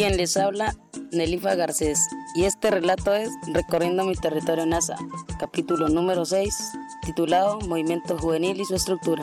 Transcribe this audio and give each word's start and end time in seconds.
Quien 0.00 0.16
les 0.16 0.38
habla, 0.38 0.74
Nelifa 1.12 1.54
Garcés, 1.56 2.08
y 2.34 2.44
este 2.44 2.70
relato 2.70 3.12
es 3.12 3.28
Recorriendo 3.52 4.02
mi 4.06 4.14
territorio 4.14 4.64
NASA, 4.64 4.96
capítulo 5.38 5.90
número 5.90 6.24
6, 6.24 6.56
titulado 7.04 7.60
Movimiento 7.68 8.16
Juvenil 8.16 8.58
y 8.58 8.64
su 8.64 8.76
estructura. 8.76 9.22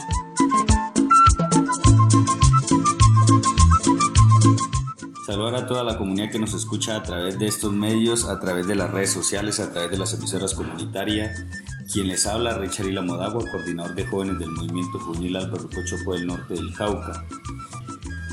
Saludar 5.26 5.56
a 5.56 5.66
toda 5.66 5.84
la 5.84 5.98
comunidad 5.98 6.30
que 6.30 6.38
nos 6.38 6.54
escucha 6.54 6.98
a 6.98 7.02
través 7.02 7.40
de 7.40 7.48
estos 7.48 7.74
medios, 7.74 8.26
a 8.26 8.40
través 8.40 8.68
de 8.68 8.76
las 8.76 8.92
redes 8.92 9.10
sociales, 9.10 9.60
a 9.60 9.72
través 9.72 9.90
de 9.90 9.98
las 9.98 10.14
emisoras 10.14 10.54
comunitarias. 10.54 11.44
Quien 11.92 12.08
les 12.08 12.28
habla, 12.28 12.56
Richard 12.56 12.86
Modagua, 13.04 13.44
coordinador 13.50 13.96
de 13.96 14.06
jóvenes 14.06 14.38
del 14.38 14.52
Movimiento 14.52 15.00
Juvenil 15.00 15.38
Álvaro 15.38 15.68
Cochopo 15.74 16.14
del 16.14 16.28
Norte 16.28 16.54
del 16.54 16.72
Cauca. 16.76 17.26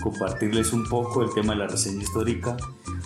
Compartirles 0.05 0.75
un 0.75 0.87
poco 0.87 1.23
el 1.23 1.33
tema 1.33 1.55
de 1.55 1.61
la 1.61 1.67
reseña 1.67 2.03
histórica. 2.03 2.59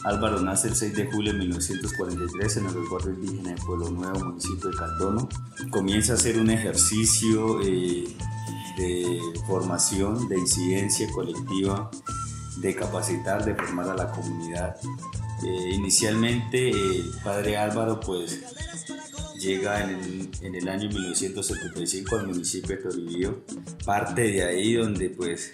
Álvaro 0.02 0.41
nace 0.41 0.66
el 0.66 0.75
6 0.75 0.97
de 0.97 1.07
julio 1.07 1.33
de 1.33 1.38
1943 1.38 2.57
en 2.57 2.66
el 2.66 2.74
resguardo 2.74 3.11
indígena 3.11 3.51
de 3.51 3.62
Pueblo 3.62 3.88
Nuevo, 3.88 4.19
municipio 4.19 4.69
de 4.69 4.77
Caldono. 4.77 5.29
Comienza 5.71 6.15
a 6.15 6.16
hacer 6.16 6.41
un 6.41 6.51
ejercicio 6.51 7.61
eh, 7.62 8.05
de 8.77 9.21
formación, 9.47 10.29
de 10.29 10.38
incidencia 10.41 11.09
colectiva 11.12 11.88
de 12.61 12.74
capacitar, 12.74 13.45
de 13.45 13.55
formar 13.55 13.88
a 13.91 13.95
la 13.95 14.10
comunidad. 14.10 14.77
Eh, 15.45 15.71
inicialmente 15.74 16.71
el 16.71 17.12
padre 17.23 17.57
Álvaro 17.57 18.01
pues 18.01 18.41
llega 19.38 19.85
en 19.85 19.91
el, 19.91 20.30
en 20.43 20.55
el, 20.57 20.69
año 20.69 20.88
1975 20.88 22.16
al 22.16 22.27
municipio 22.27 22.77
de 22.77 22.83
Toribío, 22.83 23.45
parte 23.85 24.23
de 24.23 24.43
ahí 24.43 24.74
donde 24.74 25.10
pues 25.10 25.52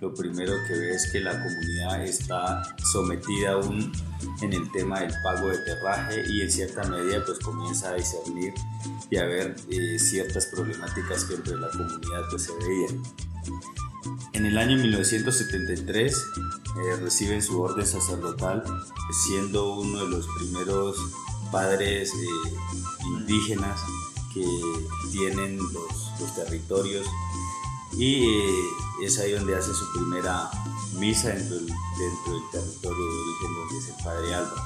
lo 0.00 0.14
primero 0.14 0.52
que 0.66 0.74
ve 0.74 0.90
es 0.90 1.10
que 1.10 1.20
la 1.20 1.32
comunidad 1.32 2.04
está 2.04 2.62
sometida 2.92 3.52
aún 3.52 3.92
en 4.42 4.52
el 4.52 4.70
tema 4.72 5.00
del 5.00 5.12
pago 5.22 5.48
de 5.48 5.58
terraje 5.58 6.24
y 6.28 6.42
en 6.42 6.50
cierta 6.50 6.84
medida 6.84 7.24
pues 7.24 7.38
comienza 7.38 7.90
a 7.90 7.94
discernir 7.94 8.52
y 9.10 9.16
a 9.16 9.24
ver 9.24 9.56
eh, 9.70 9.98
ciertas 9.98 10.46
problemáticas 10.46 11.24
que 11.24 11.34
entre 11.34 11.56
la 11.56 11.68
comunidad 11.70 12.22
pues 12.30 12.42
se 12.44 12.52
veían. 12.52 13.02
En 14.32 14.46
el 14.46 14.58
año 14.58 14.76
1973 14.76 16.12
eh, 16.14 16.96
reciben 17.00 17.42
su 17.42 17.60
orden 17.60 17.86
sacerdotal, 17.86 18.62
siendo 19.24 19.74
uno 19.74 20.04
de 20.04 20.10
los 20.10 20.26
primeros 20.38 20.96
padres 21.50 22.12
eh, 22.12 22.50
indígenas 23.18 23.80
que 24.34 24.46
tienen 25.10 25.58
los, 25.58 26.06
territorios 26.34 27.06
y 27.96 28.24
eh, 28.24 28.50
es 29.02 29.18
ahí 29.18 29.32
donde 29.32 29.56
hace 29.56 29.72
su 29.72 29.84
primera 29.92 30.50
misa 30.98 31.28
dentro 31.28 31.56
del, 31.56 31.66
dentro 31.66 32.32
del 32.32 32.50
territorio 32.52 33.04
de 33.04 33.20
origen 33.20 33.54
donde 33.58 33.78
es 33.78 33.88
el 33.88 34.04
padre 34.04 34.34
Álvaro. 34.34 34.62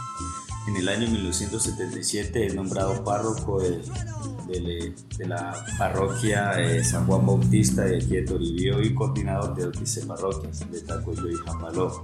En 0.69 0.77
el 0.77 0.89
año 0.89 1.09
1977 1.11 2.47
es 2.47 2.55
nombrado 2.55 3.03
párroco 3.03 3.61
de, 3.61 3.83
de, 4.47 5.27
la 5.27 5.55
parroquia 5.79 6.53
eh, 6.61 6.85
San 6.85 7.07
Juan 7.07 7.27
Bautista 7.27 7.83
de 7.83 7.97
aquí 7.97 8.25
Toribío 8.25 8.81
y 8.83 8.95
coordinador 8.95 9.55
de 9.55 9.71
15 9.71 10.07
parroquias 10.07 10.71
de 10.71 10.81
Tacoyo 10.83 11.29
y 11.29 11.35
Jamaló. 11.35 12.03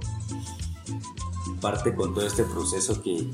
Parte 1.61 1.95
con 1.95 2.13
todo 2.13 2.25
este 2.25 2.43
proceso 2.43 3.01
que, 3.01 3.29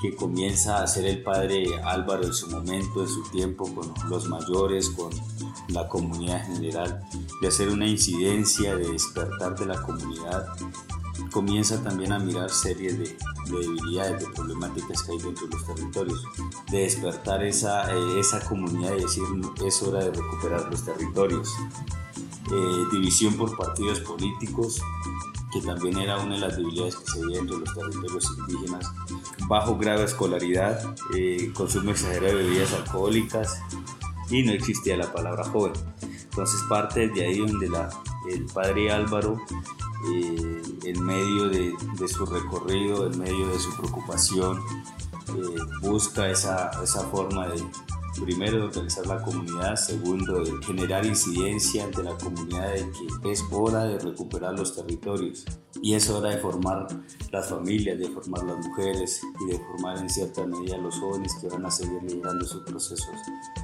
que 0.00 0.14
comienza 0.16 0.78
a 0.78 0.84
hacer 0.84 1.06
el 1.06 1.22
padre 1.22 1.64
Álvaro 1.84 2.24
en 2.24 2.34
su 2.34 2.48
momento, 2.50 3.02
en 3.02 3.08
su 3.08 3.22
tiempo, 3.30 3.72
con 3.72 3.94
los 4.10 4.28
mayores, 4.28 4.90
con 4.90 5.10
la 5.72 5.88
comunidad 5.88 6.44
en 6.46 6.56
general, 6.56 7.02
de 7.40 7.48
hacer 7.48 7.68
una 7.68 7.86
incidencia, 7.86 8.76
de 8.76 8.92
despertar 8.92 9.58
de 9.58 9.66
la 9.66 9.80
comunidad 9.82 10.46
comienza 11.30 11.82
también 11.82 12.12
a 12.12 12.18
mirar 12.18 12.50
series 12.50 12.98
de, 12.98 13.16
debilidades, 13.50 14.20
de 14.20 14.32
problemáticas 14.32 15.02
que 15.02 15.12
hay 15.12 15.18
dentro 15.18 15.46
de 15.46 15.56
los 15.56 15.66
territorios, 15.66 16.24
de 16.70 16.78
despertar 16.78 17.42
esa, 17.44 17.92
eh, 17.94 18.20
esa 18.20 18.40
comunidad 18.48 18.94
y 18.96 19.02
decir 19.02 19.24
es 19.64 19.82
hora 19.82 20.04
de 20.04 20.10
recuperar 20.12 20.70
los 20.70 20.84
territorios. 20.84 21.50
Eh, 22.50 22.84
división 22.92 23.34
por 23.36 23.56
partidos 23.56 24.00
políticos, 24.00 24.82
que 25.52 25.60
también 25.60 25.98
era 25.98 26.18
una 26.18 26.34
de 26.34 26.40
las 26.40 26.56
debilidades 26.56 26.96
que 26.96 27.10
se 27.12 27.24
veía 27.24 27.38
dentro 27.38 27.58
de 27.58 27.64
los 27.66 27.74
territorios 27.74 28.38
indígenas, 28.38 28.92
bajo 29.48 29.78
grave 29.78 30.04
escolaridad, 30.04 30.94
eh, 31.16 31.50
consumo 31.54 31.92
exagerado 31.92 32.36
de 32.36 32.44
bebidas 32.44 32.72
alcohólicas 32.72 33.60
y 34.32 34.42
no 34.42 34.52
existía 34.52 34.96
la 34.96 35.12
palabra 35.12 35.44
joven. 35.44 35.74
Entonces 36.00 36.60
parte 36.68 37.08
de 37.08 37.26
ahí 37.26 37.38
donde 37.38 37.68
el 38.30 38.46
padre 38.46 38.90
Álvaro 38.90 39.38
eh, 40.10 40.62
en 40.84 41.04
medio 41.04 41.48
de, 41.48 42.08
su 42.08 42.26
recorrido, 42.26 43.06
en 43.06 43.18
medio 43.18 43.46
de 43.48 43.58
su 43.58 43.76
preocupación, 43.76 44.58
eh, 45.28 45.78
busca 45.82 46.28
esa, 46.28 46.70
esa 46.82 47.02
forma 47.08 47.46
de, 47.48 47.62
primero 48.24 48.58
de 48.58 48.64
organizar 48.64 49.06
la 49.06 49.22
comunidad, 49.22 49.76
segundo 49.76 50.44
de 50.44 50.52
generar 50.64 51.04
incidencia 51.04 51.84
ante 51.84 52.02
la 52.02 52.16
comunidad 52.16 52.72
de 52.72 52.90
que 53.22 53.32
es 53.32 53.44
hora 53.50 53.84
de 53.84 53.98
recuperar 53.98 54.58
los 54.58 54.74
territorios 54.74 55.44
y 55.80 55.94
es 55.94 56.08
hora 56.10 56.30
de 56.30 56.38
formar 56.38 56.86
las 57.30 57.48
familias, 57.48 57.98
de 57.98 58.08
formar 58.08 58.44
las 58.44 58.66
mujeres 58.66 59.22
y 59.40 59.52
de 59.52 59.58
formar 59.58 59.98
en 59.98 60.10
cierta 60.10 60.46
medida 60.46 60.76
los 60.76 60.98
jóvenes 60.98 61.34
que 61.40 61.48
van 61.48 61.64
a 61.64 61.70
seguir 61.70 62.02
liderando 62.02 62.44
sus 62.44 62.62
procesos 62.62 63.08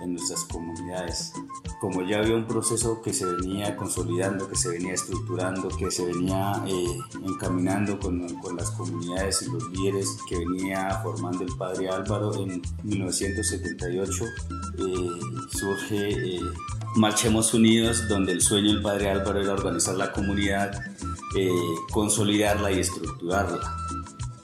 en 0.00 0.14
nuestras 0.14 0.44
comunidades. 0.44 1.32
Como 1.80 2.02
ya 2.02 2.18
había 2.18 2.36
un 2.36 2.46
proceso 2.46 3.00
que 3.02 3.12
se 3.12 3.26
venía 3.26 3.76
consolidando, 3.76 4.48
que 4.48 4.56
se 4.56 4.70
venía 4.70 4.94
estructurando, 4.94 5.68
que 5.68 5.90
se 5.90 6.06
venía 6.06 6.64
eh, 6.66 6.98
encaminando 7.24 7.98
con, 7.98 8.26
con 8.40 8.56
las 8.56 8.70
comunidades 8.72 9.42
y 9.42 9.50
los 9.50 9.70
líderes 9.70 10.16
que 10.28 10.38
venía 10.38 10.90
formando 11.02 11.44
el 11.44 11.56
padre 11.56 11.88
Álvaro 11.88 12.34
en 12.34 12.62
1978, 12.82 14.24
eh, 14.78 15.46
surge 15.50 16.36
eh, 16.36 16.40
Marchemos 16.96 17.54
Unidos, 17.54 18.08
donde 18.08 18.32
el 18.32 18.40
sueño 18.40 18.72
del 18.72 18.82
padre 18.82 19.10
Álvaro 19.10 19.40
era 19.40 19.52
organizar 19.52 19.96
la 19.96 20.12
comunidad, 20.12 20.72
eh, 21.36 21.50
consolidarla 21.92 22.72
y 22.72 22.80
estructurarla. 22.80 23.60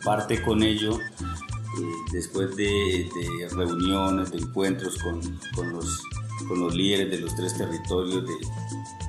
Parte 0.05 0.43
con 0.43 0.63
ello, 0.63 0.99
después 2.13 2.55
de, 2.57 3.09
reuniones, 3.53 4.31
de 4.31 4.39
encuentros 4.39 4.99
con, 4.99 5.21
con, 5.55 5.73
los, 5.73 6.03
con, 6.47 6.61
los, 6.61 6.75
líderes 6.75 7.11
de 7.11 7.21
los 7.21 7.35
tres 7.35 7.57
territorios 7.57 8.25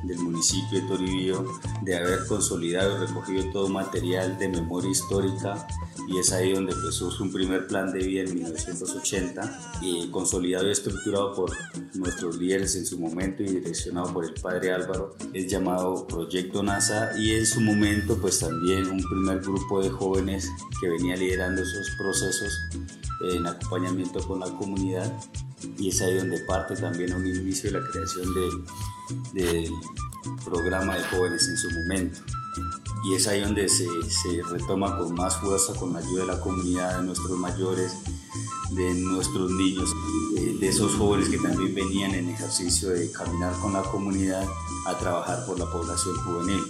del 0.04 0.20
municipio 0.20 0.82
de 0.82 0.88
Toribío, 0.88 1.46
de 1.82 1.98
haber 1.98 2.26
consolidado 2.28 2.98
y 2.98 3.08
recogido 3.08 3.52
todo 3.52 3.70
material 3.70 4.38
de 4.38 4.50
memoria 4.50 4.92
histórica 4.92 5.68
y 6.08 6.20
es 6.20 6.32
ahí 6.32 6.54
donde 6.54 6.74
pues, 6.76 6.96
surge 6.96 7.24
un 7.24 7.32
primer 7.32 7.68
plan 7.68 7.92
de 7.92 8.00
vida 8.00 8.22
en 8.24 8.36
1980 8.36 9.80
y 9.82 10.08
consolidado 10.10 10.68
y 10.68 10.72
estructurado 10.72 11.34
por 11.34 11.52
nuestros 11.96 12.38
líderes 12.38 12.76
en 12.76 12.86
su 12.86 13.00
momento 13.00 13.44
y 13.44 13.48
direccionado 13.48 14.14
por 14.14 14.26
el 14.26 14.34
padre 14.34 14.72
Álvaro 14.72 15.16
es 15.34 15.48
llamado 15.48 16.06
Proyecto 16.08 16.62
NASA 16.62 17.18
y 17.18 17.32
en 17.32 17.46
su 17.46 17.62
momento 17.62 18.18
pues 18.18 18.40
también 18.40 18.88
un 18.90 19.02
primer 19.02 19.40
grupo 19.40 19.82
de 19.82 19.90
jóvenes 19.90 20.50
que 20.80 20.90
venía 20.90 21.16
liderando 21.16 21.62
esos 21.62 21.90
procesos 21.98 22.60
en 23.32 23.48
acompañamiento 23.48 24.20
con 24.28 24.40
la 24.40 24.48
comunidad 24.58 25.12
y 25.78 25.90
es 25.90 26.02
ahí 26.02 26.16
donde 26.16 26.40
parte 26.40 26.76
también 26.76 27.14
un 27.14 27.26
inicio 27.26 27.72
de 27.72 27.80
la 27.80 27.88
creación 27.88 28.34
del 29.34 29.72
programa 30.44 30.96
de 30.98 31.04
jóvenes 31.04 31.48
en 31.48 31.58
su 31.58 31.70
momento 31.72 32.22
y 33.06 33.14
es 33.14 33.28
ahí 33.28 33.42
donde 33.42 33.70
se, 33.70 33.86
se, 34.10 34.42
retoma 34.50 34.98
con 34.98 35.14
más 35.14 35.38
fuerza, 35.38 35.74
con 35.76 35.94
la 35.94 36.00
ayuda 36.00 36.22
de 36.22 36.28
la 36.28 36.40
comunidad, 36.40 36.98
de 36.98 37.06
nuestros 37.06 37.38
mayores, 37.38 37.98
de 38.72 38.94
nuestros 38.96 39.52
niños, 39.52 39.92
de, 40.34 40.68
esos 40.68 40.96
jóvenes 40.96 41.30
que 41.30 41.38
también 41.38 41.76
venían 41.76 42.16
en 42.16 42.30
ejercicio 42.30 42.90
de 42.90 43.12
caminar 43.12 43.54
con 43.60 43.74
la 43.74 43.84
comunidad 43.84 44.44
a 44.88 44.98
trabajar 44.98 45.46
por 45.46 45.60
la 45.60 45.70
población 45.70 46.16
juvenil. 46.24 46.64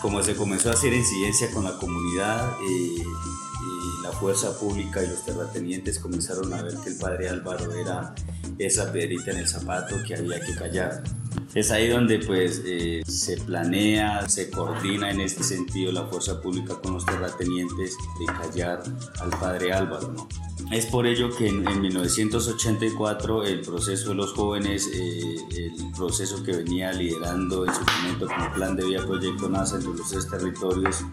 Como 0.00 0.22
se 0.22 0.36
comenzó 0.36 0.70
a 0.70 0.74
hacer 0.74 0.92
incidencia 0.92 1.50
con 1.50 1.64
la 1.64 1.76
comunidad, 1.78 2.56
eh, 2.68 3.04
la 4.02 4.12
fuerza 4.12 4.58
pública 4.58 5.02
y 5.02 5.08
los 5.08 5.24
terratenientes 5.24 5.98
comenzaron 5.98 6.52
a 6.52 6.62
ver 6.62 6.74
que 6.82 6.90
el 6.90 6.96
padre 6.96 7.28
Álvaro 7.28 7.72
era 7.72 8.14
esa 8.58 8.92
piedrita 8.92 9.30
en 9.30 9.38
el 9.38 9.48
zapato 9.48 9.96
que 10.06 10.16
había 10.16 10.40
que 10.40 10.54
callar. 10.54 11.02
Es 11.54 11.70
ahí 11.70 11.88
donde 11.88 12.18
pues 12.18 12.62
eh, 12.64 13.02
se 13.06 13.36
planea, 13.38 14.28
se 14.28 14.50
coordina 14.50 15.10
en 15.10 15.20
este 15.20 15.42
sentido 15.44 15.92
la 15.92 16.06
fuerza 16.06 16.40
pública 16.40 16.76
con 16.82 16.94
los 16.94 17.04
terratenientes 17.04 17.96
de 18.18 18.26
callar 18.26 18.82
al 19.20 19.30
padre 19.30 19.72
Álvaro. 19.72 20.28
Es 20.70 20.86
por 20.86 21.06
ello 21.06 21.34
que 21.36 21.48
en, 21.48 21.62
1984 21.62 23.44
el 23.44 23.60
proceso 23.60 24.10
de 24.10 24.14
los 24.14 24.32
jóvenes, 24.32 24.88
eh, 24.94 25.36
el 25.50 25.92
proceso 25.94 26.42
que 26.42 26.52
venía 26.52 26.92
liderando 26.92 27.66
en 27.66 27.74
su 27.74 27.80
momento 27.80 28.26
como 28.26 28.52
plan 28.54 28.76
de 28.76 28.86
vía 28.86 29.04
proyecto 29.04 29.48
NASA 29.50 29.76
entre 29.76 29.92
los 29.92 30.08
tres 30.08 30.28
territorios, 30.28 31.04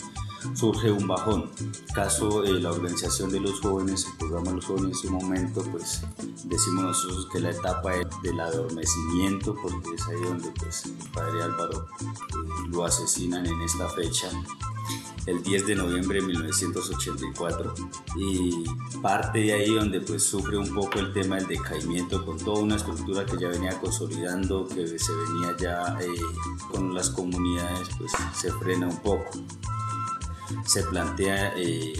surge 0.53 0.91
un 0.91 1.07
bajón. 1.07 1.49
Caso 1.93 2.41
de 2.41 2.53
la 2.59 2.71
organización 2.71 3.31
de 3.31 3.39
los 3.39 3.59
jóvenes, 3.59 4.05
el 4.05 4.17
programa 4.17 4.49
de 4.49 4.55
los 4.57 4.65
jóvenes 4.65 4.89
en 4.89 4.95
su 4.95 5.11
momento, 5.11 5.63
pues 5.71 6.01
decimos 6.45 6.83
nosotros 6.83 7.27
que 7.31 7.39
la 7.39 7.51
etapa 7.51 7.91
del 8.23 8.39
adormecimiento, 8.39 9.55
porque 9.61 9.95
es 9.95 10.07
ahí 10.07 10.21
donde 10.21 10.51
pues, 10.51 10.85
el 10.85 11.09
padre 11.11 11.43
Álvaro 11.43 11.87
eh, 12.01 12.67
lo 12.69 12.85
asesinan 12.85 13.45
en 13.45 13.61
esta 13.61 13.87
fecha. 13.89 14.29
el 15.25 15.43
10 15.43 15.67
de 15.67 15.75
noviembre 15.75 16.19
de 16.21 16.27
1984 16.27 17.73
y 18.15 18.63
parte 19.01 19.39
de 19.39 19.53
ahí 19.53 19.73
donde 19.75 20.01
pues 20.01 20.23
sufre 20.23 20.57
un 20.57 20.73
poco 20.73 20.97
el 20.99 21.13
tema 21.13 21.35
del 21.35 21.47
decaimiento 21.47 22.25
con 22.25 22.37
toda 22.37 22.61
una 22.61 22.77
estructura 22.77 23.25
que 23.25 23.37
ya 23.37 23.49
venía 23.49 23.79
consolidando, 23.79 24.67
que 24.67 24.87
se 24.97 25.11
venía 25.13 25.55
ya 25.59 25.97
eh, 26.01 26.07
con 26.71 26.95
las 26.95 27.11
comunidades 27.11 27.89
pues 27.97 28.11
se 28.33 28.51
frena 28.53 28.87
un 28.87 28.97
poco. 28.97 29.29
Se 30.65 30.83
plantea 30.83 31.53
eh, 31.57 31.93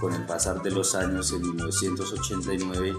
con 0.00 0.12
el 0.14 0.26
pasar 0.26 0.62
de 0.62 0.70
los 0.70 0.94
años 0.94 1.32
en 1.32 1.42
1989 1.42 2.96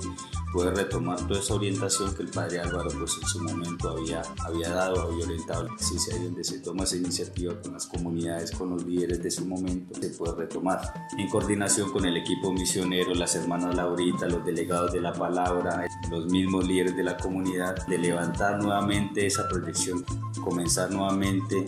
puede 0.56 0.72
retomar 0.72 1.20
toda 1.28 1.42
esa 1.42 1.54
orientación 1.54 2.16
que 2.16 2.24
el 2.24 2.30
padre 2.30 2.62
Álvaro 2.62 2.90
pues 2.98 3.18
en 3.22 3.28
su 3.28 3.44
momento 3.44 3.90
había, 3.90 4.22
había 4.40 4.70
dado, 4.70 5.02
había 5.02 5.26
orientado. 5.26 5.68
Si 5.78 5.96
ahí 6.14 6.24
donde 6.24 6.46
se 6.46 6.60
toma 6.60 6.86
esa 6.86 6.96
iniciativa 6.96 7.60
con 7.62 7.74
las 7.74 7.86
comunidades, 7.88 8.52
con 8.52 8.70
los 8.70 8.86
líderes 8.86 9.22
de 9.22 9.30
su 9.32 9.46
momento, 9.46 10.00
se 10.00 10.12
puede 10.12 10.34
retomar. 10.34 10.80
En 11.18 11.28
coordinación 11.28 11.92
con 11.92 12.06
el 12.06 12.16
equipo 12.16 12.54
misionero, 12.54 13.14
las 13.14 13.36
hermanas 13.36 13.76
Laurita, 13.76 14.28
los 14.28 14.46
delegados 14.46 14.94
de 14.94 15.02
la 15.02 15.12
palabra, 15.12 15.86
los 16.10 16.28
mismos 16.28 16.66
líderes 16.66 16.96
de 16.96 17.04
la 17.04 17.18
comunidad, 17.18 17.86
de 17.88 17.98
levantar 17.98 18.58
nuevamente 18.58 19.26
esa 19.26 19.50
proyección, 19.50 20.06
comenzar 20.42 20.90
nuevamente 20.90 21.66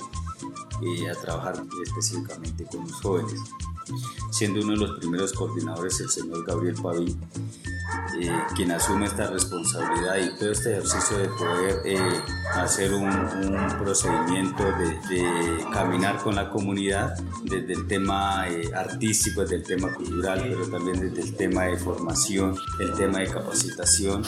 eh, 0.81 1.09
a 1.09 1.15
trabajar 1.15 1.63
específicamente 1.83 2.65
con 2.65 2.81
los 2.81 2.93
jóvenes. 3.01 3.39
Siendo 4.31 4.61
uno 4.61 4.73
de 4.73 4.79
los 4.79 4.99
primeros 4.99 5.33
coordinadores 5.33 5.99
el 6.01 6.09
señor 6.09 6.45
Gabriel 6.45 6.75
Paví, 6.81 7.17
eh, 8.19 8.31
quien 8.55 8.71
asume 8.71 9.05
esta 9.05 9.29
responsabilidad 9.29 10.17
y 10.17 10.37
todo 10.37 10.51
este 10.51 10.71
ejercicio 10.71 11.17
de 11.19 11.29
poder 11.29 11.81
eh, 11.85 12.21
hacer 12.53 12.93
un, 12.93 13.07
procedimiento 13.77 14.63
de, 14.63 15.65
caminar 15.71 16.17
con 16.17 16.35
la 16.35 16.49
comunidad 16.49 17.15
desde 17.43 17.73
el 17.73 17.87
tema 17.87 18.47
eh, 18.49 18.69
artístico, 18.73 19.41
desde 19.41 19.57
el 19.57 19.63
tema 19.63 19.93
cultural, 19.93 20.45
pero 20.49 20.67
también 20.67 20.99
desde 20.99 21.21
el 21.21 21.35
tema 21.35 21.65
de 21.65 21.77
formación, 21.77 22.55
el 22.79 22.93
tema 22.93 23.19
de 23.19 23.27
capacitación 23.27 24.23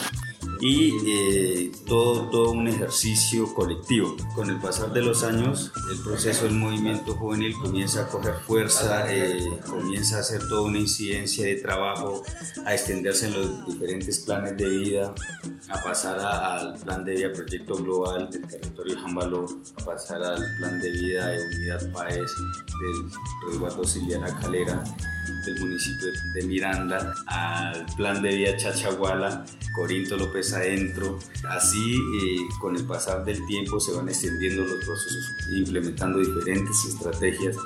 y 0.60 0.92
eh, 1.06 1.72
todo, 1.86 2.28
todo 2.28 2.50
un 2.52 2.68
ejercicio 2.68 3.52
colectivo. 3.54 4.16
Con 4.34 4.50
el 4.50 4.58
pasar 4.58 4.92
de 4.92 5.02
los 5.02 5.24
años, 5.24 5.72
el 5.90 5.98
proceso 6.02 6.44
del 6.44 6.54
movimiento 6.54 7.14
juvenil 7.14 7.54
comienza 7.54 8.02
a 8.02 8.08
coger 8.08 8.34
fuerza, 8.46 9.12
eh, 9.12 9.48
comienza 9.66 10.18
a 10.18 10.20
hacer 10.20 10.40
toda 10.48 10.62
una 10.62 10.78
incidencia 10.78 11.46
de 11.46 11.56
trabajo, 11.56 12.22
a 12.66 12.74
extenderse 12.74 13.26
en 13.26 13.32
los 13.34 13.66
diferentes 13.66 14.18
planes 14.20 14.56
de 14.56 14.68
vida, 14.68 15.14
a 15.68 15.82
pasar 15.82 16.18
al 16.18 16.78
plan 16.78 17.04
de 17.04 17.12
vida 17.12 17.32
Proyecto 17.32 17.76
Global 17.76 18.28
del 18.30 18.46
territorio 18.46 18.98
Jambaló, 19.00 19.46
a 19.80 19.84
pasar 19.84 20.22
al 20.22 20.44
plan 20.58 20.80
de 20.80 20.90
vida 20.90 21.28
de 21.28 21.46
Unidad 21.56 21.92
Paez 21.92 22.16
del 22.16 23.10
Resguardo 23.48 23.78
Auxiliar 23.78 24.20
Calera 24.40 24.82
del 25.46 25.60
municipio 25.60 26.08
de 26.34 26.42
Miranda, 26.42 27.14
al 27.26 27.86
plan 27.96 28.20
de 28.22 28.30
vida 28.30 28.56
Chachaguala, 28.56 29.44
Corinto 29.74 30.16
López 30.16 30.49
adentro. 30.52 31.18
Así, 31.48 31.94
eh, 31.94 32.38
con 32.60 32.76
el 32.76 32.84
pasar 32.84 33.24
del 33.24 33.44
tiempo, 33.46 33.80
se 33.80 33.92
van 33.92 34.08
extendiendo 34.08 34.64
los 34.64 34.84
procesos, 34.84 35.34
implementando 35.50 36.18
diferentes 36.18 36.76
estrategias. 36.88 37.56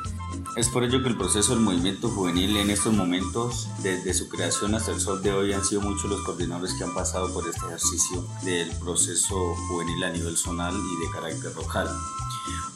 Es 0.56 0.68
por 0.68 0.84
ello 0.84 1.02
que 1.02 1.08
el 1.08 1.16
proceso 1.16 1.52
del 1.52 1.64
movimiento 1.64 2.08
juvenil 2.08 2.56
en 2.58 2.70
estos 2.70 2.92
momentos, 2.92 3.68
desde 3.82 4.14
su 4.14 4.28
creación 4.28 4.76
hasta 4.76 4.92
el 4.92 5.00
sol 5.00 5.20
de 5.20 5.32
hoy, 5.32 5.52
han 5.52 5.64
sido 5.64 5.80
muchos 5.80 6.08
los 6.08 6.22
coordinadores 6.22 6.74
que 6.74 6.84
han 6.84 6.94
pasado 6.94 7.32
por 7.34 7.48
este 7.48 7.66
ejercicio 7.66 8.24
del 8.44 8.70
proceso 8.78 9.34
juvenil 9.66 10.04
a 10.04 10.10
nivel 10.10 10.36
zonal 10.36 10.72
y 10.72 11.06
de 11.06 11.12
carácter 11.12 11.56
local. 11.56 11.88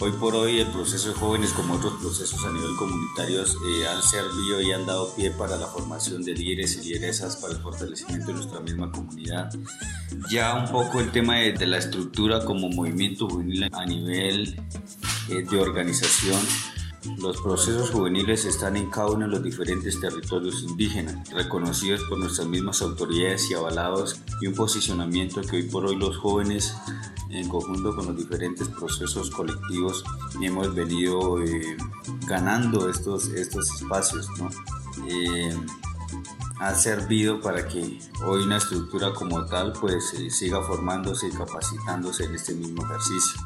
Hoy 0.01 0.11
por 0.13 0.35
hoy 0.35 0.59
el 0.59 0.67
proceso 0.73 1.11
de 1.11 1.15
jóvenes 1.15 1.53
como 1.53 1.75
otros 1.75 1.95
procesos 2.01 2.45
a 2.45 2.51
nivel 2.51 2.75
comunitario 2.77 3.43
eh, 3.43 3.87
han 3.89 4.03
servido 4.03 4.61
y 4.61 4.73
han 4.73 4.85
dado 4.85 5.15
pie 5.15 5.31
para 5.31 5.57
la 5.57 5.67
formación 5.67 6.25
de 6.25 6.35
líderes 6.35 6.77
y 6.79 6.89
lideresas 6.89 7.37
para 7.37 7.55
el 7.55 7.61
fortalecimiento 7.61 8.27
de 8.29 8.35
nuestra 8.35 8.59
misma 8.59 8.91
comunidad. 8.91 9.53
Ya 10.31 10.55
un 10.55 10.71
poco 10.73 10.99
el 10.99 11.13
tema 11.13 11.37
de, 11.37 11.67
la 11.67 11.79
estructura 11.79 12.45
como 12.45 12.69
movimiento 12.71 13.29
juvenil 13.29 13.69
a 13.73 13.87
nivel 13.87 14.61
eh, 15.29 15.45
de 15.49 15.61
organización 15.61 16.41
los 17.19 17.41
procesos 17.41 17.91
juveniles 17.91 18.45
están 18.45 18.77
en 18.77 18.91
cada 18.91 19.09
uno 19.09 19.27
de 19.27 19.33
los 19.33 19.43
diferentes 19.43 20.01
territorios 20.01 20.63
indígenas, 20.63 21.29
reconocidos 21.31 22.03
por 22.05 22.19
nuestras 22.19 22.49
mismas 22.49 22.83
autoridades 22.83 23.51
y 23.51 23.55
avalados, 23.55 24.21
y 24.41 24.47
un 24.47 24.55
posicionamiento 24.55 25.41
que 25.43 25.57
hoy 25.57 25.63
por 25.65 25.87
hoy 25.87 25.97
los 25.97 26.17
jóvenes, 26.17 26.75
en 27.31 27.49
conjunto 27.49 27.95
con 27.95 28.07
los 28.07 28.17
diferentes 28.17 28.69
procesos 28.69 29.31
colectivos, 29.31 30.05
hemos 30.43 30.75
venido 30.75 31.43
eh, 31.43 31.77
ganando 32.27 32.89
estos, 32.89 33.29
estos 33.29 33.71
espacios. 33.81 34.29
¿no? 34.39 34.51
Eh, 35.09 35.57
ha 36.61 36.75
servido 36.75 37.41
para 37.41 37.69
que 37.69 38.01
hoy 38.25 38.43
una 38.43 38.57
estructura 38.57 39.13
como 39.13 39.45
tal 39.45 39.73
pues 39.75 40.13
eh, 40.15 40.31
siga 40.31 40.61
formándose 40.63 41.29
y 41.29 41.31
capacitándose 41.31 42.25
en 42.25 42.35
este 42.35 42.55
mismo 42.55 42.85
ejercicio. 42.85 43.41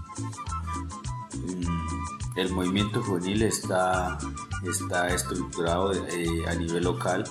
El 2.35 2.51
movimiento 2.51 3.03
juvenil 3.03 3.43
está, 3.43 4.19
está 4.65 5.09
estructurado 5.09 5.93
eh, 5.93 6.45
a 6.49 6.55
nivel 6.55 6.85
local 6.85 7.25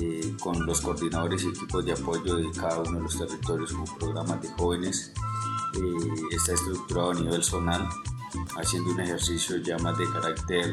eh, 0.00 0.36
con 0.40 0.64
los 0.66 0.80
coordinadores 0.80 1.44
y 1.44 1.48
equipos 1.48 1.84
de 1.84 1.92
apoyo 1.92 2.36
de 2.36 2.50
cada 2.52 2.80
uno 2.80 2.98
de 2.98 3.02
los 3.02 3.18
territorios 3.18 3.72
con 3.72 3.84
programas 3.98 4.40
de 4.40 4.48
jóvenes. 4.50 5.12
Eh, 5.74 6.36
está 6.36 6.52
estructurado 6.52 7.10
a 7.10 7.14
nivel 7.14 7.42
zonal, 7.42 7.88
haciendo 8.56 8.92
un 8.92 9.00
ejercicio 9.00 9.56
ya 9.56 9.76
de 9.76 10.10
carácter 10.12 10.72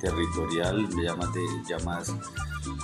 territorial, 0.00 0.88
ya 1.02 1.14
más, 1.14 1.32
de, 1.32 1.46
ya 1.68 1.78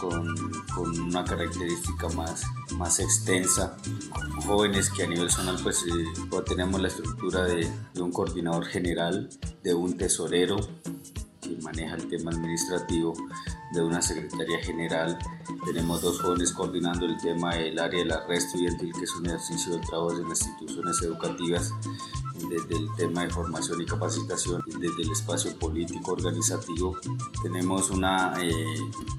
con, 0.01 0.35
con, 0.75 1.01
una 1.01 1.25
característica 1.25 2.09
más, 2.11 2.43
más 2.77 3.01
extensa. 3.01 3.77
Jóvenes 4.47 4.91
que 4.91 5.05
a 5.05 5.07
nivel 5.07 5.31
zonal 5.31 5.59
pues 5.63 5.85
eh, 5.87 6.41
tenemos 6.47 6.81
la 6.81 6.89
estructura 6.89 7.45
de, 7.45 7.71
de, 7.95 8.03
un 8.03 8.13
coordinador 8.13 8.65
general, 8.67 9.29
de 9.63 9.75
un 9.75 9.97
tesorero 9.97 10.57
que 11.41 11.57
maneja 11.63 11.97
el 11.97 12.09
tema 12.09 12.31
administrativo, 12.31 13.15
de 13.73 13.83
una 13.83 14.01
secretaría 14.03 14.59
general. 14.63 15.19
Tenemos 15.65 16.03
dos 16.03 16.21
jóvenes 16.21 16.53
coordinando 16.53 17.07
el 17.07 17.17
tema 17.19 17.55
del 17.55 17.79
área 17.79 18.01
de 18.01 18.07
la 18.07 18.27
red 18.27 18.37
estudiantil, 18.37 18.93
que 18.93 19.05
es 19.05 19.15
un 19.17 19.27
ejercicio 19.27 19.75
de 19.75 19.81
trabajo 19.81 20.13
en 20.13 20.29
las 20.29 20.43
instituciones 20.43 21.03
educativas 21.03 21.73
desde 22.49 22.77
el 22.77 22.89
tema 22.97 23.23
de 23.23 23.31
formación 23.31 23.81
y 23.81 23.87
capacitación, 23.87 24.63
desde 24.67 25.03
el 25.03 25.13
espacio 25.13 25.57
político 25.59 26.13
organizativo. 26.13 26.97
Tenemos 27.43 27.91
una, 27.91 28.35
eh, 28.43 28.53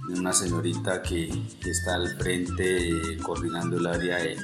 una 0.10 0.34
señorita 0.34 1.01
que 1.01 1.30
está 1.65 1.96
al 1.96 2.18
frente 2.18 2.89
eh, 2.89 3.18
coordinando 3.24 3.77
el 3.77 3.88
área 3.88 4.18
de 4.18 4.38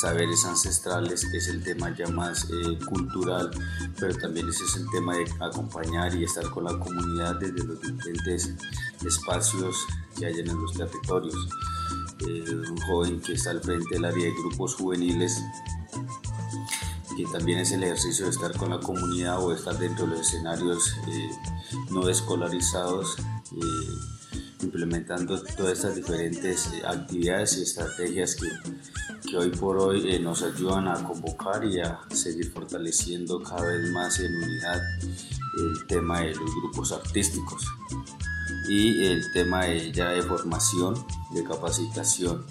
saberes 0.00 0.44
ancestrales, 0.44 1.26
que 1.30 1.38
es 1.38 1.48
el 1.48 1.62
tema 1.62 1.94
ya 1.96 2.06
más 2.08 2.44
eh, 2.50 2.78
cultural, 2.86 3.50
pero 3.98 4.14
también 4.16 4.48
ese 4.48 4.64
es 4.64 4.76
el 4.76 4.88
tema 4.90 5.16
de 5.16 5.24
acompañar 5.40 6.14
y 6.14 6.24
estar 6.24 6.48
con 6.50 6.64
la 6.64 6.78
comunidad 6.78 7.36
desde 7.40 7.64
los 7.64 7.80
diferentes 7.80 8.54
espacios 9.04 9.76
que 10.18 10.26
hay 10.26 10.38
en 10.38 10.48
los 10.48 10.72
territorios. 10.72 11.48
un 12.20 12.76
joven 12.82 13.20
que 13.20 13.32
está 13.32 13.50
al 13.50 13.60
frente 13.60 13.94
del 13.94 14.04
área 14.04 14.24
de 14.24 14.32
grupos 14.32 14.74
juveniles 14.74 15.42
que 17.20 17.32
también 17.32 17.58
es 17.58 17.72
el 17.72 17.82
ejercicio 17.82 18.24
de 18.26 18.30
estar 18.30 18.56
con 18.56 18.70
la 18.70 18.80
comunidad 18.80 19.42
o 19.42 19.52
estar 19.52 19.78
dentro 19.78 20.06
de 20.06 20.12
los 20.12 20.20
escenarios 20.20 20.96
eh, 21.08 21.30
no 21.90 22.08
escolarizados, 22.08 23.16
eh, 23.52 24.34
implementando 24.62 25.40
todas 25.56 25.72
estas 25.74 25.96
diferentes 25.96 26.72
eh, 26.72 26.82
actividades 26.86 27.58
y 27.58 27.62
estrategias 27.62 28.36
que, 28.36 28.48
que 29.28 29.36
hoy 29.36 29.50
por 29.50 29.78
hoy 29.78 30.18
nos 30.20 30.42
ayudan 30.42 30.88
a 30.88 31.02
convocar 31.04 31.64
y 31.64 31.80
a 31.80 32.00
seguir 32.10 32.50
fortaleciendo 32.52 33.42
cada 33.42 33.66
vez 33.66 33.90
más 33.90 34.18
en 34.20 34.34
unidad 34.34 34.80
el 35.00 35.86
tema 35.86 36.20
de 36.20 36.34
los 36.34 36.54
grupos 36.62 36.92
artísticos 36.92 37.66
y 38.68 39.04
el 39.04 39.30
tema 39.32 39.64
de, 39.64 39.92
ya 39.92 40.10
de 40.10 40.22
formación, 40.22 40.94
de 41.34 41.44
capacitación 41.44 42.44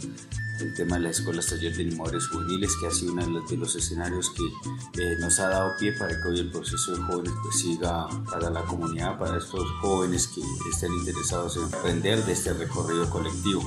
el 0.62 0.74
tema 0.74 0.98
de 0.98 1.04
las 1.04 1.20
escuelas 1.20 1.48
taller 1.48 1.76
de 1.76 1.84
animadores 1.84 2.28
juveniles, 2.28 2.76
que 2.80 2.88
ha 2.88 2.92
sido 2.92 3.14
uno 3.14 3.42
de 3.42 3.58
los 3.58 3.76
escenarios 3.76 4.32
que 4.32 5.02
eh, 5.02 5.16
nos 5.20 5.40
ha 5.40 5.50
dado 5.50 5.76
pie 5.78 5.94
para 5.94 6.20
que 6.22 6.28
hoy 6.28 6.40
el 6.40 6.52
proceso 6.52 6.96
de 6.96 7.02
jóvenes 7.02 7.34
pues, 7.44 7.60
siga 7.60 8.08
para 8.30 8.50
la 8.50 8.64
comunidad, 8.64 9.18
para 9.18 9.38
estos 9.38 9.70
jóvenes 9.82 10.28
que 10.28 10.42
estén 10.72 10.94
interesados 10.94 11.58
en 11.58 11.64
aprender 11.66 12.24
de 12.26 12.34
este 12.34 12.54
recorrido 12.54 13.10
colectivo. 13.10 13.64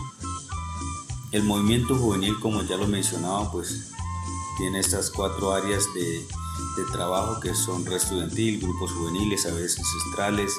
El 1.30 1.44
movimiento 1.44 1.94
juvenil, 1.96 2.38
como 2.40 2.62
ya 2.62 2.76
lo 2.76 2.86
mencionaba, 2.86 3.50
pues 3.50 3.90
tiene 4.58 4.80
estas 4.80 5.10
cuatro 5.10 5.52
áreas 5.52 5.84
de, 5.94 6.18
de 6.76 6.92
trabajo 6.92 7.40
que 7.40 7.54
son 7.54 7.86
red 7.86 7.96
estudiantil, 7.96 8.60
grupos 8.60 8.92
juveniles, 8.92 9.46
a 9.46 9.54
veces 9.54 9.78
ancestrales, 9.78 10.52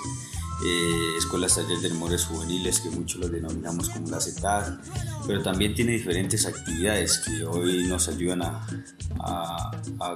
eh, 0.66 1.18
escuelas 1.18 1.56
talleres 1.56 1.82
de 1.82 1.90
memorias 1.90 2.26
juveniles, 2.26 2.80
que 2.80 2.90
muchos 2.90 3.20
lo 3.20 3.28
denominamos 3.28 3.90
como 3.90 4.10
la 4.10 4.20
CETAG, 4.20 4.80
pero 5.28 5.42
también 5.42 5.76
tiene 5.76 5.94
diferentes 5.94 6.46
actividades 6.46 7.20
que 7.20 7.44
hoy 7.44 7.86
nos 7.88 8.08
ayudan 8.08 8.44
a, 8.44 8.68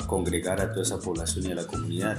congregar 0.08 0.60
a 0.62 0.72
toda 0.72 0.84
esa 0.84 1.00
población 1.00 1.46
y 1.46 1.51
a 1.51 1.56
la 1.56 1.68
comunidad. 1.68 2.18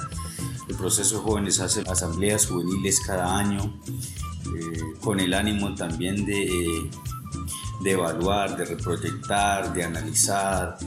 El 0.68 0.76
proceso 0.76 1.20
jóvenes 1.22 1.60
hace 1.60 1.82
asambleas 1.88 2.46
juveniles 2.46 3.00
cada 3.00 3.36
año, 3.36 3.80
eh, 3.84 4.80
con 5.00 5.20
el 5.20 5.34
ánimo 5.34 5.74
también 5.74 6.24
de, 6.24 6.90
de 7.82 7.90
evaluar, 7.90 8.56
de 8.56 8.64
reproyectar, 8.64 9.72
de 9.72 9.84
analizar, 9.84 10.78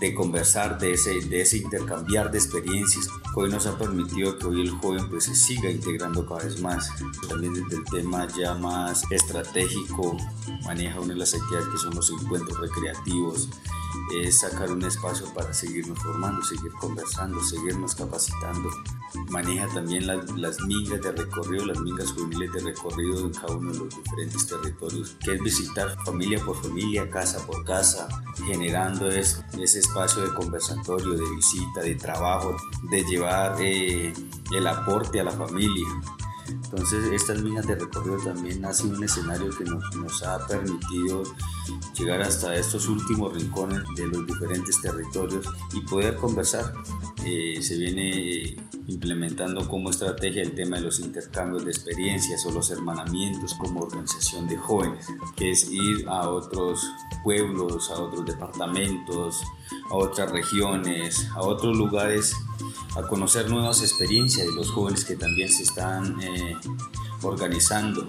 de 0.00 0.14
conversar, 0.14 0.78
de 0.78 0.92
ese, 0.92 1.20
de 1.20 1.40
ese 1.40 1.58
intercambiar 1.58 2.30
de 2.30 2.38
experiencias 2.38 3.08
hoy 3.36 3.50
nos 3.50 3.66
ha 3.66 3.76
permitido 3.76 4.38
que 4.38 4.46
hoy 4.46 4.62
el 4.62 4.70
joven 4.70 5.10
pues 5.10 5.24
se 5.24 5.34
siga 5.34 5.70
integrando 5.70 6.26
cada 6.26 6.44
vez 6.44 6.60
más. 6.62 6.90
También 7.28 7.52
desde 7.52 7.76
el 7.76 7.84
tema 7.84 8.26
ya 8.36 8.54
más 8.54 9.04
estratégico 9.10 10.16
maneja 10.64 10.98
una 11.00 11.12
de 11.12 11.20
las 11.20 11.34
actividades 11.34 11.68
que 11.68 11.78
son 11.78 11.94
los 11.94 12.10
encuentros 12.10 12.58
recreativos, 12.58 13.50
es 14.14 14.40
sacar 14.40 14.70
un 14.70 14.82
espacio 14.84 15.32
para 15.34 15.52
seguirnos 15.52 15.98
formando, 15.98 16.42
seguir 16.42 16.72
conversando, 16.72 17.42
seguirnos 17.42 17.94
capacitando. 17.94 18.70
Maneja 19.30 19.66
también 19.68 20.06
las, 20.06 20.30
las 20.32 20.60
mingas 20.62 21.00
de 21.00 21.12
recorrido, 21.12 21.66
las 21.66 21.80
mingas 21.80 22.12
juveniles 22.12 22.52
de 22.52 22.60
recorrido 22.60 23.20
en 23.20 23.32
cada 23.32 23.54
uno 23.56 23.72
de 23.72 23.78
los 23.78 23.96
diferentes 23.96 24.46
territorios, 24.46 25.16
que 25.24 25.34
es 25.34 25.42
visitar 25.42 25.96
familia 26.04 26.38
por 26.44 26.60
familia, 26.62 27.08
casa 27.10 27.44
por 27.46 27.64
casa, 27.64 28.08
generando 28.46 29.08
ese 29.08 29.44
espacio 29.78 30.22
de 30.22 30.34
conversatorio, 30.34 31.12
de 31.12 31.34
visita, 31.34 31.80
de 31.82 31.94
trabajo, 31.94 32.56
de 32.90 33.02
llevar 33.04 33.56
eh, 33.60 34.12
el 34.52 34.66
aporte 34.66 35.20
a 35.20 35.24
la 35.24 35.32
familia. 35.32 35.86
Entonces 36.48 37.12
estas 37.12 37.42
minas 37.42 37.66
de 37.66 37.76
recorrido 37.76 38.18
también 38.18 38.64
ha 38.64 38.72
sido 38.72 38.96
un 38.96 39.04
escenario 39.04 39.50
que 39.56 39.64
nos, 39.64 39.96
nos, 39.96 40.22
ha 40.22 40.46
permitido 40.46 41.22
llegar 41.98 42.22
hasta 42.22 42.54
estos 42.54 42.88
últimos 42.88 43.34
rincones 43.34 43.82
de 43.96 44.06
los 44.06 44.26
diferentes 44.26 44.80
territorios 44.80 45.46
y 45.72 45.80
poder 45.80 46.16
conversar. 46.16 46.72
Eh, 47.24 47.60
se 47.60 47.76
viene 47.76 48.56
implementando 48.86 49.66
como 49.68 49.90
estrategia 49.90 50.42
el 50.42 50.54
tema 50.54 50.76
de 50.76 50.82
los 50.82 51.00
intercambios 51.00 51.64
de 51.64 51.72
experiencias 51.72 52.46
o 52.46 52.52
los 52.52 52.70
hermanamientos 52.70 53.54
como 53.54 53.80
organización 53.80 54.46
de 54.46 54.56
jóvenes, 54.56 55.06
que 55.34 55.50
es 55.50 55.70
ir 55.70 56.08
a 56.08 56.28
otros 56.30 56.88
pueblos, 57.24 57.90
a 57.90 58.00
otros 58.00 58.24
departamentos, 58.24 59.42
a 59.90 59.96
otras 59.96 60.30
regiones, 60.30 61.28
a 61.34 61.40
otros 61.40 61.76
lugares, 61.76 62.34
a 62.96 63.02
conocer 63.02 63.48
nuevas 63.50 63.82
experiencias 63.82 64.46
de 64.46 64.52
los 64.52 64.70
jóvenes 64.70 65.04
que 65.04 65.16
también 65.16 65.50
se 65.50 65.62
están 65.62 66.20
eh, 66.22 66.56
organizando 67.22 68.06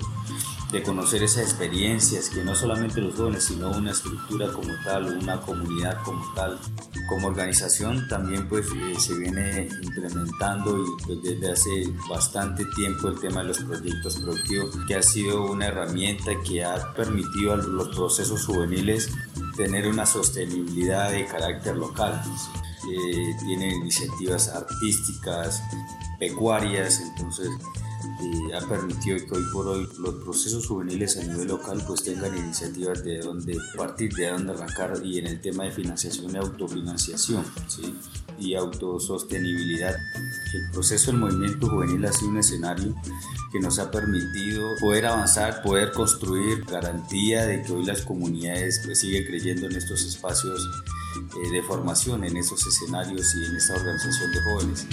de 0.71 0.83
conocer 0.83 1.23
esas 1.23 1.43
experiencias 1.43 2.29
que 2.29 2.43
no 2.43 2.53
solamente 2.53 2.99
los 2.99 3.15
jóvenes, 3.15 3.45
sino 3.45 3.71
una 3.71 3.91
estructura 3.91 4.51
como 4.51 4.69
tal, 4.83 5.17
una 5.17 5.39
comunidad 5.39 6.01
como 6.03 6.25
tal. 6.33 6.59
Como 7.07 7.27
organización 7.27 8.05
también 8.09 8.49
pues 8.49 8.67
eh, 8.67 8.99
se 8.99 9.15
viene 9.15 9.69
implementando 9.81 10.77
y 10.83 11.05
pues, 11.05 11.23
desde 11.23 11.51
hace 11.51 11.69
bastante 12.09 12.65
tiempo 12.75 13.07
el 13.07 13.19
tema 13.19 13.41
de 13.41 13.47
los 13.47 13.59
proyectos 13.59 14.17
productivos, 14.17 14.75
que 14.87 14.95
ha 14.95 15.01
sido 15.01 15.45
una 15.49 15.67
herramienta 15.67 16.31
que 16.45 16.65
ha 16.65 16.93
permitido 16.93 17.53
a 17.53 17.57
los 17.57 17.95
procesos 17.95 18.45
juveniles 18.45 19.09
tener 19.55 19.87
una 19.87 20.05
sostenibilidad 20.05 21.11
de 21.11 21.25
carácter 21.25 21.77
local. 21.77 22.21
Eh, 22.89 23.35
tiene 23.45 23.75
iniciativas 23.75 24.49
artísticas, 24.49 25.61
pecuarias, 26.19 27.01
entonces 27.01 27.49
ha 28.55 28.67
permitido 28.67 29.17
que 29.17 29.35
hoy 29.35 29.43
por 29.51 29.67
hoy 29.67 29.87
los 29.99 30.15
procesos 30.23 30.67
juveniles 30.67 31.17
a 31.17 31.23
nivel 31.23 31.47
local 31.47 31.83
pues 31.85 32.03
tengan 32.03 32.35
iniciativas 32.35 33.03
de 33.03 33.19
dónde 33.19 33.57
partir, 33.75 34.13
de 34.13 34.29
dónde 34.29 34.53
arrancar 34.53 34.93
y 35.03 35.19
en 35.19 35.27
el 35.27 35.41
tema 35.41 35.65
de 35.65 35.71
financiación 35.71 36.33
y 36.33 36.37
autofinanciación 36.37 37.43
¿sí? 37.67 37.95
y 38.39 38.55
autosostenibilidad. 38.55 39.95
El 40.53 40.71
proceso 40.71 41.11
del 41.11 41.19
movimiento 41.19 41.69
juvenil 41.69 42.05
ha 42.05 42.11
sido 42.11 42.31
un 42.31 42.37
escenario 42.37 42.95
que 43.51 43.59
nos 43.59 43.79
ha 43.79 43.91
permitido 43.91 44.75
poder 44.79 45.07
avanzar, 45.07 45.61
poder 45.61 45.91
construir 45.91 46.63
garantía 46.65 47.45
de 47.45 47.61
que 47.63 47.73
hoy 47.73 47.85
las 47.85 48.01
comunidades 48.01 48.81
pues, 48.85 48.99
siguen 48.99 49.25
creyendo 49.25 49.67
en 49.67 49.75
estos 49.75 50.03
espacios 50.05 50.67
eh, 51.17 51.51
de 51.51 51.63
formación, 51.63 52.23
en 52.23 52.37
esos 52.37 52.65
escenarios 52.65 53.35
y 53.35 53.45
en 53.45 53.55
esta 53.55 53.73
organización 53.73 54.31
de 54.31 54.41
jóvenes. 54.41 54.87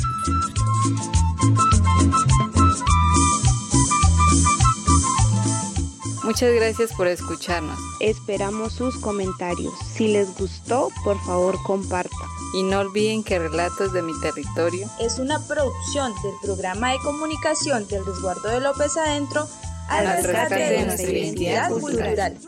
Muchas 6.25 6.55
gracias 6.55 6.93
por 6.95 7.07
escucharnos. 7.07 7.79
Esperamos 8.01 8.73
sus 8.73 8.97
comentarios. 8.97 9.75
Si 9.93 10.09
les 10.09 10.35
gustó, 10.35 10.89
por 11.05 11.23
favor 11.23 11.63
compartan. 11.63 12.29
Y 12.55 12.63
no 12.63 12.79
olviden 12.79 13.23
que 13.23 13.39
Relatos 13.39 13.93
de 13.93 14.01
mi 14.01 14.19
Territorio 14.21 14.89
es 15.01 15.19
una 15.19 15.39
producción 15.47 16.15
del 16.23 16.33
programa 16.43 16.93
de 16.93 16.99
comunicación 17.01 17.87
del 17.89 18.07
resguardo 18.07 18.49
de 18.49 18.61
López 18.61 18.97
Adentro 18.97 19.47
al 19.89 20.23
rescate 20.23 20.55
de 20.55 20.87
nuestra 20.87 21.11
identidad 21.11 21.71
cultural. 21.71 22.39